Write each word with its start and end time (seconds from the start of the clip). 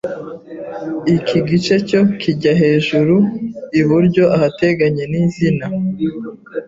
Iki 1.15 1.37
gice 1.49 1.75
cyo 1.89 2.01
kijya 2.19 2.53
hejuru 2.61 3.15
iburyo 3.81 4.23
ahateganye 4.35 5.03
n’izina. 5.11 5.65